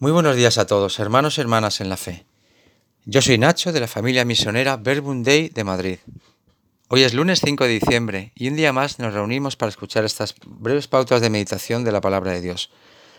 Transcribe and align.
Muy 0.00 0.12
buenos 0.12 0.36
días 0.36 0.58
a 0.58 0.66
todos, 0.68 1.00
hermanos 1.00 1.38
y 1.38 1.40
hermanas 1.40 1.80
en 1.80 1.88
la 1.88 1.96
fe. 1.96 2.24
Yo 3.04 3.20
soy 3.20 3.36
Nacho 3.36 3.72
de 3.72 3.80
la 3.80 3.88
familia 3.88 4.24
misionera 4.24 4.76
Verbum 4.76 5.24
de 5.24 5.64
Madrid. 5.64 5.98
Hoy 6.86 7.02
es 7.02 7.14
lunes 7.14 7.40
5 7.44 7.64
de 7.64 7.70
diciembre 7.70 8.32
y 8.36 8.46
un 8.46 8.54
día 8.54 8.72
más 8.72 9.00
nos 9.00 9.12
reunimos 9.12 9.56
para 9.56 9.70
escuchar 9.70 10.04
estas 10.04 10.36
breves 10.46 10.86
pautas 10.86 11.20
de 11.20 11.30
meditación 11.30 11.82
de 11.82 11.90
la 11.90 12.00
palabra 12.00 12.30
de 12.30 12.40
Dios, 12.40 12.70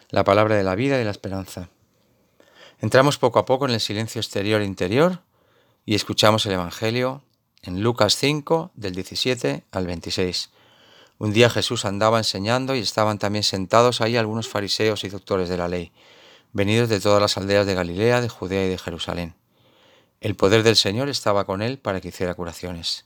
la 0.09 0.23
palabra 0.23 0.55
de 0.55 0.63
la 0.63 0.75
vida 0.75 0.95
y 0.95 0.99
de 0.99 1.03
la 1.03 1.11
esperanza. 1.11 1.67
Entramos 2.79 3.17
poco 3.17 3.39
a 3.39 3.45
poco 3.45 3.65
en 3.65 3.71
el 3.71 3.81
silencio 3.81 4.21
exterior 4.21 4.61
e 4.61 4.65
interior 4.65 5.19
y 5.85 5.95
escuchamos 5.95 6.45
el 6.45 6.53
Evangelio 6.53 7.23
en 7.61 7.83
Lucas 7.83 8.15
5 8.15 8.71
del 8.75 8.95
17 8.95 9.65
al 9.69 9.85
26. 9.85 10.49
Un 11.17 11.33
día 11.33 11.49
Jesús 11.49 11.83
andaba 11.83 12.19
enseñando 12.19 12.73
y 12.73 12.79
estaban 12.79 13.19
también 13.19 13.43
sentados 13.43 13.99
ahí 13.99 14.15
algunos 14.15 14.47
fariseos 14.47 15.03
y 15.03 15.09
doctores 15.09 15.49
de 15.49 15.57
la 15.57 15.67
ley 15.67 15.91
venidos 16.51 16.89
de 16.89 16.99
todas 16.99 17.21
las 17.21 17.37
aldeas 17.37 17.65
de 17.65 17.75
Galilea, 17.75 18.21
de 18.21 18.29
Judea 18.29 18.65
y 18.65 18.69
de 18.69 18.77
Jerusalén. 18.77 19.35
El 20.21 20.35
poder 20.35 20.63
del 20.63 20.75
Señor 20.75 21.09
estaba 21.09 21.45
con 21.45 21.61
él 21.61 21.79
para 21.79 22.01
que 22.01 22.09
hiciera 22.09 22.33
curaciones. 22.33 23.05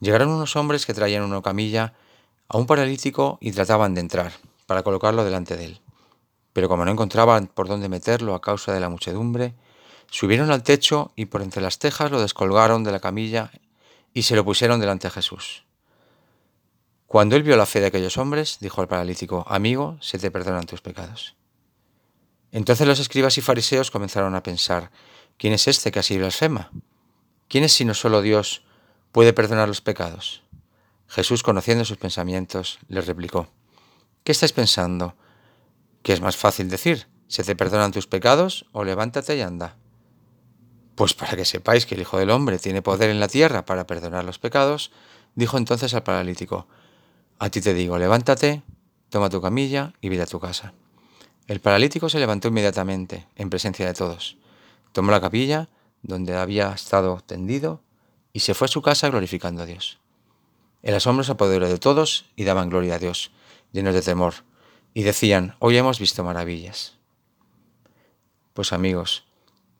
Llegaron 0.00 0.30
unos 0.30 0.56
hombres 0.56 0.86
que 0.86 0.94
traían 0.94 1.22
una 1.22 1.42
camilla 1.42 1.94
a 2.48 2.58
un 2.58 2.66
paralítico 2.66 3.38
y 3.40 3.52
trataban 3.52 3.94
de 3.94 4.00
entrar, 4.00 4.32
para 4.66 4.82
colocarlo 4.82 5.24
delante 5.24 5.56
de 5.56 5.66
él. 5.66 5.80
Pero 6.52 6.68
como 6.68 6.84
no 6.84 6.90
encontraban 6.90 7.46
por 7.46 7.68
dónde 7.68 7.88
meterlo 7.88 8.34
a 8.34 8.40
causa 8.40 8.72
de 8.72 8.80
la 8.80 8.88
muchedumbre, 8.88 9.54
subieron 10.10 10.50
al 10.50 10.62
techo 10.62 11.12
y 11.14 11.26
por 11.26 11.42
entre 11.42 11.62
las 11.62 11.78
tejas 11.78 12.10
lo 12.10 12.20
descolgaron 12.20 12.84
de 12.84 12.92
la 12.92 13.00
camilla 13.00 13.52
y 14.12 14.22
se 14.22 14.36
lo 14.36 14.44
pusieron 14.44 14.80
delante 14.80 15.06
de 15.06 15.12
Jesús. 15.12 15.64
Cuando 17.06 17.36
él 17.36 17.42
vio 17.42 17.56
la 17.56 17.66
fe 17.66 17.80
de 17.80 17.86
aquellos 17.86 18.16
hombres, 18.18 18.58
dijo 18.60 18.80
al 18.80 18.88
paralítico, 18.88 19.44
Amigo, 19.46 19.98
se 20.00 20.18
te 20.18 20.30
perdonan 20.30 20.66
tus 20.66 20.80
pecados. 20.80 21.36
Entonces 22.52 22.86
los 22.86 23.00
escribas 23.00 23.38
y 23.38 23.40
fariseos 23.40 23.90
comenzaron 23.90 24.34
a 24.34 24.42
pensar, 24.42 24.90
¿quién 25.38 25.54
es 25.54 25.66
este 25.66 25.90
que 25.90 25.98
así 25.98 26.18
blasfema? 26.18 26.70
¿Quién 27.48 27.64
es 27.64 27.72
sino 27.72 27.94
solo 27.94 28.20
Dios 28.20 28.62
puede 29.10 29.32
perdonar 29.32 29.68
los 29.68 29.80
pecados? 29.80 30.42
Jesús, 31.08 31.42
conociendo 31.42 31.84
sus 31.84 31.96
pensamientos, 31.96 32.78
les 32.88 33.06
replicó, 33.06 33.48
¿qué 34.22 34.32
estáis 34.32 34.52
pensando? 34.52 35.14
¿Qué 36.02 36.12
es 36.12 36.20
más 36.20 36.36
fácil 36.36 36.68
decir? 36.68 37.08
¿Se 37.26 37.42
te 37.42 37.56
perdonan 37.56 37.92
tus 37.92 38.06
pecados 38.06 38.66
o 38.72 38.84
levántate 38.84 39.36
y 39.36 39.40
anda? 39.40 39.76
Pues 40.94 41.14
para 41.14 41.36
que 41.36 41.46
sepáis 41.46 41.86
que 41.86 41.94
el 41.94 42.02
Hijo 42.02 42.18
del 42.18 42.30
Hombre 42.30 42.58
tiene 42.58 42.82
poder 42.82 43.08
en 43.08 43.20
la 43.20 43.28
tierra 43.28 43.64
para 43.64 43.86
perdonar 43.86 44.24
los 44.24 44.38
pecados, 44.38 44.92
dijo 45.34 45.56
entonces 45.56 45.94
al 45.94 46.02
paralítico, 46.02 46.66
a 47.38 47.48
ti 47.48 47.62
te 47.62 47.72
digo, 47.72 47.98
levántate, 47.98 48.62
toma 49.08 49.30
tu 49.30 49.40
camilla 49.40 49.94
y 50.02 50.10
vete 50.10 50.22
a 50.22 50.26
tu 50.26 50.38
casa. 50.38 50.74
El 51.52 51.60
paralítico 51.60 52.08
se 52.08 52.18
levantó 52.18 52.48
inmediatamente, 52.48 53.26
en 53.36 53.50
presencia 53.50 53.86
de 53.86 53.92
todos. 53.92 54.38
Tomó 54.92 55.10
la 55.10 55.20
capilla, 55.20 55.68
donde 56.00 56.34
había 56.34 56.72
estado 56.72 57.20
tendido, 57.26 57.82
y 58.32 58.40
se 58.40 58.54
fue 58.54 58.64
a 58.64 58.68
su 58.68 58.80
casa 58.80 59.10
glorificando 59.10 59.62
a 59.62 59.66
Dios. 59.66 59.98
El 60.82 60.94
asombro 60.94 61.24
se 61.24 61.32
apoderó 61.32 61.68
de 61.68 61.76
todos 61.76 62.24
y 62.36 62.44
daban 62.44 62.70
gloria 62.70 62.94
a 62.94 62.98
Dios, 62.98 63.32
llenos 63.70 63.92
de 63.92 64.00
temor, 64.00 64.32
y 64.94 65.02
decían, 65.02 65.54
hoy 65.58 65.76
hemos 65.76 65.98
visto 65.98 66.24
maravillas. 66.24 66.94
Pues 68.54 68.72
amigos, 68.72 69.26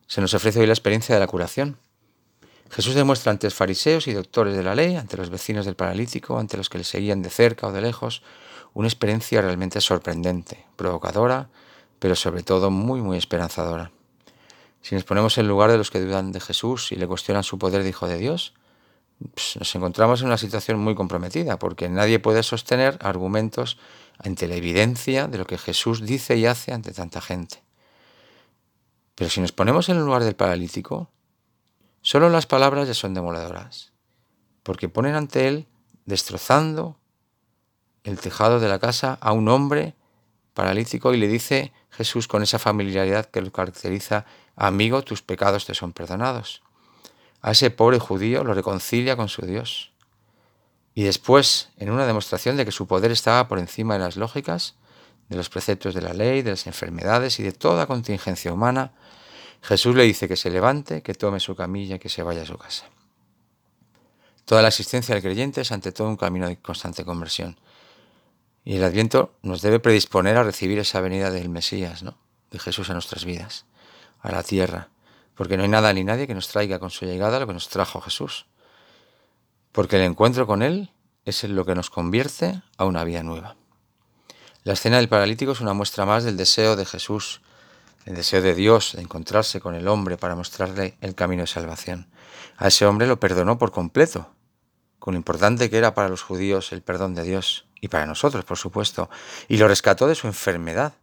se 0.05 0.21
nos 0.21 0.35
ofrece 0.35 0.59
hoy 0.59 0.67
la 0.67 0.73
experiencia 0.73 1.15
de 1.15 1.21
la 1.21 1.27
curación. 1.27 1.79
Jesús 2.73 2.95
demuestra 2.95 3.31
ante 3.31 3.45
los 3.45 3.53
fariseos 3.53 4.07
y 4.07 4.13
doctores 4.13 4.55
de 4.55 4.63
la 4.63 4.73
ley, 4.73 4.95
ante 4.95 5.15
los 5.15 5.29
vecinos 5.29 5.67
del 5.67 5.75
paralítico, 5.75 6.39
ante 6.39 6.57
los 6.57 6.69
que 6.69 6.79
le 6.79 6.83
seguían 6.83 7.21
de 7.21 7.29
cerca 7.29 7.67
o 7.67 7.71
de 7.71 7.81
lejos, 7.81 8.23
una 8.73 8.87
experiencia 8.87 9.43
realmente 9.43 9.79
sorprendente, 9.79 10.65
provocadora, 10.75 11.49
pero 11.99 12.15
sobre 12.15 12.41
todo 12.41 12.71
muy, 12.71 12.99
muy 12.99 13.19
esperanzadora. 13.19 13.91
Si 14.81 14.95
nos 14.95 15.03
ponemos 15.03 15.37
en 15.37 15.47
lugar 15.47 15.69
de 15.69 15.77
los 15.77 15.91
que 15.91 16.01
dudan 16.01 16.31
de 16.31 16.39
Jesús 16.39 16.91
y 16.91 16.95
le 16.95 17.05
cuestionan 17.05 17.43
su 17.43 17.59
poder 17.59 17.83
de 17.83 17.89
Hijo 17.89 18.07
de 18.07 18.17
Dios, 18.17 18.55
pues 19.35 19.55
nos 19.59 19.75
encontramos 19.75 20.21
en 20.21 20.27
una 20.27 20.39
situación 20.39 20.79
muy 20.79 20.95
comprometida, 20.95 21.59
porque 21.59 21.89
nadie 21.89 22.17
puede 22.17 22.41
sostener 22.41 22.97
argumentos 23.01 23.77
ante 24.17 24.47
la 24.47 24.55
evidencia 24.55 25.27
de 25.27 25.37
lo 25.37 25.45
que 25.45 25.59
Jesús 25.59 26.01
dice 26.01 26.37
y 26.37 26.47
hace 26.47 26.73
ante 26.73 26.91
tanta 26.91 27.21
gente. 27.21 27.61
Pero 29.13 29.29
si 29.29 29.41
nos 29.41 29.51
ponemos 29.51 29.89
en 29.89 29.97
el 29.97 30.05
lugar 30.05 30.23
del 30.23 30.35
paralítico, 30.35 31.11
solo 32.03 32.29
las 32.29 32.45
palabras 32.45 32.87
ya 32.87 32.93
son 32.93 33.15
demoledoras, 33.15 33.91
porque 34.61 34.87
ponen 34.87 35.15
ante 35.15 35.47
él 35.47 35.67
destrozando, 36.05 36.99
el 38.03 38.19
tejado 38.19 38.59
de 38.59 38.67
la 38.67 38.79
casa 38.79 39.17
a 39.21 39.31
un 39.31 39.47
hombre 39.47 39.95
paralítico 40.53 41.13
y 41.13 41.17
le 41.17 41.27
dice 41.27 41.71
Jesús 41.89 42.27
con 42.27 42.43
esa 42.43 42.59
familiaridad 42.59 43.25
que 43.25 43.41
lo 43.41 43.51
caracteriza, 43.51 44.25
amigo, 44.55 45.01
tus 45.03 45.21
pecados 45.21 45.65
te 45.65 45.73
son 45.73 45.93
perdonados. 45.93 46.61
A 47.41 47.51
ese 47.51 47.71
pobre 47.71 47.99
judío 47.99 48.43
lo 48.43 48.53
reconcilia 48.53 49.15
con 49.15 49.29
su 49.29 49.45
Dios. 49.45 49.91
Y 50.93 51.03
después, 51.03 51.69
en 51.77 51.89
una 51.89 52.05
demostración 52.05 52.55
de 52.55 52.65
que 52.65 52.71
su 52.71 52.87
poder 52.87 53.11
estaba 53.11 53.47
por 53.47 53.57
encima 53.57 53.95
de 53.95 54.01
las 54.01 54.15
lógicas, 54.15 54.75
de 55.29 55.37
los 55.37 55.49
preceptos 55.49 55.93
de 55.95 56.01
la 56.01 56.13
ley, 56.13 56.41
de 56.41 56.51
las 56.51 56.67
enfermedades 56.67 57.39
y 57.39 57.43
de 57.43 57.51
toda 57.51 57.87
contingencia 57.87 58.53
humana, 58.53 58.91
Jesús 59.63 59.95
le 59.95 60.03
dice 60.03 60.27
que 60.27 60.35
se 60.35 60.51
levante, 60.51 61.01
que 61.01 61.13
tome 61.13 61.39
su 61.39 61.55
camilla 61.55 61.95
y 61.95 61.99
que 61.99 62.09
se 62.09 62.21
vaya 62.21 62.41
a 62.41 62.45
su 62.45 62.57
casa. 62.57 62.85
Toda 64.43 64.61
la 64.61 64.67
existencia 64.67 65.15
del 65.15 65.23
creyente 65.23 65.61
es 65.61 65.71
ante 65.71 65.93
todo 65.93 66.09
un 66.09 66.17
camino 66.17 66.49
de 66.49 66.57
constante 66.57 67.05
conversión. 67.05 67.57
Y 68.65 68.75
el 68.75 68.83
Adviento 68.83 69.33
nos 69.41 69.61
debe 69.61 69.79
predisponer 69.79 70.35
a 70.35 70.43
recibir 70.43 70.79
esa 70.79 70.99
venida 70.99 71.31
del 71.31 71.47
Mesías, 71.47 72.03
¿no? 72.03 72.17
de 72.51 72.59
Jesús 72.59 72.89
a 72.89 72.93
nuestras 72.93 73.23
vidas, 73.23 73.65
a 74.21 74.31
la 74.31 74.43
tierra, 74.43 74.89
porque 75.33 75.55
no 75.55 75.63
hay 75.63 75.69
nada 75.69 75.93
ni 75.93 76.03
nadie 76.03 76.27
que 76.27 76.35
nos 76.35 76.49
traiga 76.49 76.77
con 76.77 76.89
su 76.89 77.05
llegada 77.05 77.39
lo 77.39 77.47
que 77.47 77.53
nos 77.53 77.69
trajo 77.69 78.01
Jesús. 78.01 78.45
Porque 79.71 79.95
el 79.95 80.03
encuentro 80.03 80.45
con 80.45 80.61
Él 80.61 80.91
es 81.23 81.41
lo 81.45 81.65
que 81.65 81.73
nos 81.73 81.89
convierte 81.89 82.61
a 82.77 82.83
una 82.83 83.05
vida 83.05 83.23
nueva. 83.23 83.55
La 84.63 84.73
escena 84.73 84.97
del 84.97 85.07
paralítico 85.07 85.53
es 85.53 85.61
una 85.61 85.73
muestra 85.73 86.05
más 86.05 86.25
del 86.25 86.35
deseo 86.35 86.75
de 86.75 86.85
Jesús, 86.85 87.41
el 88.05 88.15
deseo 88.15 88.41
de 88.41 88.53
Dios 88.53 88.93
de 88.95 89.01
encontrarse 89.01 89.59
con 89.59 89.75
el 89.75 89.87
hombre 89.87 90.17
para 90.17 90.35
mostrarle 90.35 90.97
el 91.01 91.15
camino 91.15 91.43
de 91.43 91.47
salvación. 91.47 92.09
A 92.57 92.67
ese 92.67 92.85
hombre 92.85 93.07
lo 93.07 93.19
perdonó 93.19 93.57
por 93.57 93.71
completo, 93.71 94.33
con 94.99 95.13
lo 95.13 95.17
importante 95.17 95.69
que 95.69 95.77
era 95.77 95.93
para 95.93 96.09
los 96.09 96.21
judíos 96.21 96.71
el 96.71 96.81
perdón 96.81 97.15
de 97.15 97.23
Dios 97.23 97.67
y 97.81 97.89
para 97.89 98.05
nosotros, 98.05 98.45
por 98.45 98.57
supuesto, 98.57 99.09
y 99.47 99.57
lo 99.57 99.67
rescató 99.67 100.07
de 100.07 100.15
su 100.15 100.27
enfermedad. 100.27 100.93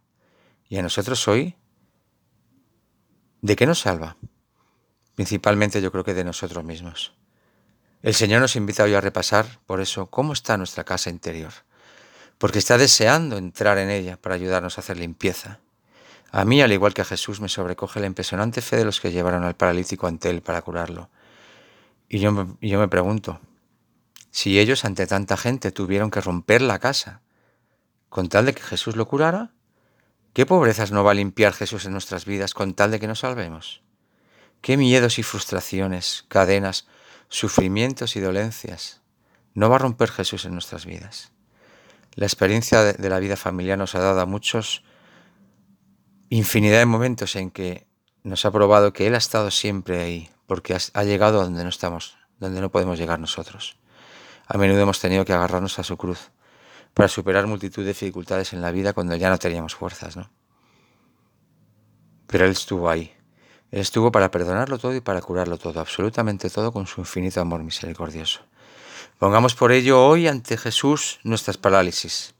Y 0.69 0.77
a 0.77 0.81
nosotros 0.81 1.27
hoy, 1.27 1.55
¿de 3.41 3.55
qué 3.55 3.65
nos 3.67 3.81
salva? 3.81 4.17
Principalmente 5.15 5.81
yo 5.81 5.91
creo 5.91 6.03
que 6.03 6.13
de 6.13 6.23
nosotros 6.23 6.63
mismos. 6.63 7.13
El 8.01 8.15
Señor 8.15 8.41
nos 8.41 8.55
invita 8.55 8.83
hoy 8.83 8.95
a 8.95 9.01
repasar, 9.01 9.59
por 9.67 9.81
eso, 9.81 10.07
cómo 10.07 10.33
está 10.33 10.57
nuestra 10.57 10.83
casa 10.83 11.11
interior, 11.11 11.51
porque 12.39 12.57
está 12.57 12.79
deseando 12.79 13.37
entrar 13.37 13.77
en 13.77 13.91
ella 13.91 14.17
para 14.17 14.33
ayudarnos 14.33 14.77
a 14.77 14.81
hacer 14.81 14.97
limpieza. 14.97 15.59
A 16.31 16.45
mí, 16.45 16.61
al 16.61 16.71
igual 16.71 16.93
que 16.93 17.01
a 17.01 17.05
Jesús, 17.05 17.41
me 17.41 17.49
sobrecoge 17.49 17.99
la 17.99 18.07
impresionante 18.07 18.61
fe 18.61 18.77
de 18.77 18.85
los 18.85 19.01
que 19.01 19.11
llevaron 19.11 19.43
al 19.43 19.55
paralítico 19.55 20.07
ante 20.07 20.29
él 20.29 20.41
para 20.41 20.61
curarlo. 20.61 21.09
Y 22.07 22.19
yo, 22.19 22.57
y 22.61 22.69
yo 22.69 22.79
me 22.79 22.87
pregunto, 22.87 23.41
si 24.31 24.57
ellos 24.57 24.85
ante 24.85 25.07
tanta 25.07 25.35
gente 25.35 25.71
tuvieron 25.71 26.09
que 26.09 26.21
romper 26.21 26.61
la 26.61 26.79
casa 26.79 27.21
con 28.07 28.29
tal 28.29 28.45
de 28.45 28.53
que 28.53 28.61
Jesús 28.61 28.95
lo 28.95 29.07
curara, 29.07 29.51
¿qué 30.33 30.45
pobrezas 30.45 30.91
no 30.91 31.03
va 31.03 31.11
a 31.11 31.15
limpiar 31.15 31.53
Jesús 31.53 31.85
en 31.85 31.91
nuestras 31.91 32.23
vidas 32.23 32.53
con 32.53 32.73
tal 32.75 32.91
de 32.91 32.99
que 33.01 33.07
nos 33.07 33.19
salvemos? 33.19 33.81
¿Qué 34.61 34.77
miedos 34.77 35.19
y 35.19 35.23
frustraciones, 35.23 36.23
cadenas, 36.29 36.87
sufrimientos 37.27 38.15
y 38.15 38.21
dolencias 38.21 39.01
no 39.53 39.69
va 39.69 39.75
a 39.75 39.79
romper 39.79 40.09
Jesús 40.09 40.45
en 40.45 40.53
nuestras 40.53 40.85
vidas? 40.85 41.31
La 42.15 42.25
experiencia 42.25 42.83
de 42.83 43.09
la 43.09 43.19
vida 43.19 43.35
familiar 43.35 43.77
nos 43.77 43.95
ha 43.95 43.99
dado 43.99 44.21
a 44.21 44.25
muchos 44.25 44.83
infinidad 46.37 46.79
de 46.79 46.85
momentos 46.85 47.35
en 47.35 47.51
que 47.51 47.85
nos 48.23 48.45
ha 48.45 48.51
probado 48.51 48.93
que 48.93 49.05
Él 49.05 49.15
ha 49.15 49.17
estado 49.17 49.51
siempre 49.51 50.01
ahí, 50.01 50.29
porque 50.47 50.75
ha 50.93 51.03
llegado 51.03 51.43
donde 51.43 51.63
no 51.63 51.69
estamos, 51.69 52.17
donde 52.39 52.61
no 52.61 52.71
podemos 52.71 52.97
llegar 52.97 53.19
nosotros. 53.19 53.77
A 54.47 54.57
menudo 54.57 54.81
hemos 54.81 54.99
tenido 54.99 55.25
que 55.25 55.33
agarrarnos 55.33 55.77
a 55.79 55.83
su 55.83 55.97
cruz 55.97 56.31
para 56.93 57.09
superar 57.09 57.47
multitud 57.47 57.83
de 57.83 57.89
dificultades 57.89 58.53
en 58.53 58.61
la 58.61 58.71
vida 58.71 58.93
cuando 58.93 59.15
ya 59.15 59.29
no 59.29 59.37
teníamos 59.37 59.75
fuerzas, 59.75 60.15
¿no? 60.15 60.29
Pero 62.27 62.45
Él 62.45 62.51
estuvo 62.51 62.89
ahí. 62.89 63.13
Él 63.71 63.81
estuvo 63.81 64.11
para 64.11 64.31
perdonarlo 64.31 64.77
todo 64.77 64.95
y 64.95 65.01
para 65.01 65.21
curarlo 65.21 65.57
todo, 65.57 65.79
absolutamente 65.81 66.49
todo 66.49 66.71
con 66.71 66.87
su 66.87 67.01
infinito 67.01 67.41
amor 67.41 67.63
misericordioso. 67.63 68.41
Pongamos 69.19 69.53
por 69.53 69.71
ello 69.73 70.05
hoy 70.05 70.27
ante 70.27 70.57
Jesús 70.57 71.19
nuestras 71.23 71.57
parálisis. 71.57 72.35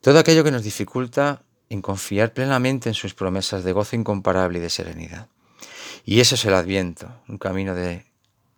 Todo 0.00 0.20
aquello 0.20 0.44
que 0.44 0.50
nos 0.50 0.62
dificulta 0.62 1.42
en 1.72 1.80
confiar 1.80 2.34
plenamente 2.34 2.90
en 2.90 2.94
sus 2.94 3.14
promesas 3.14 3.64
de 3.64 3.72
gozo 3.72 3.96
incomparable 3.96 4.58
y 4.58 4.60
de 4.60 4.68
serenidad. 4.68 5.28
Y 6.04 6.20
eso 6.20 6.34
es 6.34 6.44
el 6.44 6.52
adviento, 6.52 7.08
un 7.28 7.38
camino 7.38 7.74
de 7.74 8.04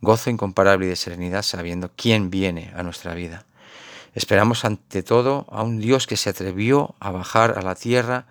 gozo 0.01 0.31
incomparable 0.31 0.87
y 0.87 0.89
de 0.89 0.97
serenidad 0.97 1.43
sabiendo 1.43 1.93
quién 1.95 2.29
viene 2.29 2.73
a 2.75 2.83
nuestra 2.83 3.15
vida. 3.15 3.47
Esperamos 4.15 4.65
ante 4.65 5.05
todo 5.05 5.47
a 5.51 5.63
un 5.63 5.79
Dios 5.79 6.09
que 6.09 6.17
se 6.17 6.31
atrevió 6.31 6.97
a 6.99 7.13
bajar 7.13 7.57
a 7.57 7.63
la 7.63 7.77
tierra 7.77 8.27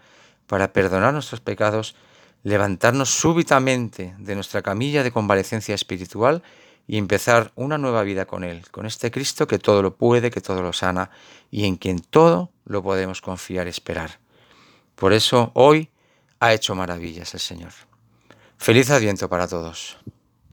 para 0.48 0.74
perdonar 0.74 1.14
nuestros 1.14 1.40
pecados, 1.40 1.96
levantarnos 2.44 3.10
súbitamente 3.10 4.14
de 4.18 4.36
nuestra 4.36 4.62
camilla 4.64 5.02
de 5.02 5.14
convalecencia 5.14 5.76
espiritual 5.76 6.44
y 6.88 6.98
empezar 6.98 7.54
una 7.56 7.78
nueva 7.78 8.04
vida 8.04 8.26
con 8.26 8.44
Él, 8.44 8.70
con 8.70 8.86
este 8.86 9.12
Cristo 9.12 9.48
que 9.48 9.60
todo 9.60 9.82
lo 9.82 9.96
puede, 9.96 10.30
que 10.30 10.42
todo 10.42 10.62
lo 10.62 10.74
sana 10.74 11.10
y 11.50 11.68
en 11.68 11.78
quien 11.78 12.00
todo 12.00 12.52
lo 12.66 12.84
podemos 12.84 13.22
confiar 13.22 13.68
y 13.68 13.70
esperar. 13.70 14.23
Por 14.96 15.14
eso 15.14 15.52
hoy 15.54 15.90
ha 16.40 16.54
hecho 16.54 16.76
maravillas 16.76 17.34
el 17.34 17.40
Señor. 17.40 17.72
Feliz 18.58 18.90
Adviento 18.90 19.30
para 19.30 19.48
todos. 19.48 19.98